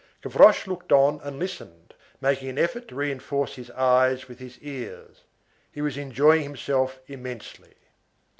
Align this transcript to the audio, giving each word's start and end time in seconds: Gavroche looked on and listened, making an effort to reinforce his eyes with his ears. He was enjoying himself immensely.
Gavroche 0.23 0.65
looked 0.65 0.91
on 0.91 1.19
and 1.21 1.37
listened, 1.37 1.93
making 2.21 2.49
an 2.49 2.57
effort 2.57 2.87
to 2.87 2.95
reinforce 2.95 3.53
his 3.53 3.69
eyes 3.69 4.27
with 4.27 4.39
his 4.39 4.57
ears. 4.57 5.21
He 5.71 5.83
was 5.83 5.95
enjoying 5.95 6.41
himself 6.41 6.99
immensely. 7.07 7.75